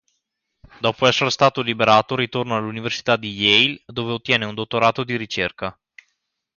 Dopo 0.79 1.05
esser 1.05 1.31
stato 1.31 1.61
liberato 1.61 2.15
ritorna 2.15 2.55
all'Università 2.55 3.17
di 3.17 3.33
Yale, 3.33 3.83
dove 3.85 4.13
ottiene 4.13 4.45
un 4.45 4.55
dottorato 4.55 5.03
di 5.03 5.15
ricerca. 5.15 5.79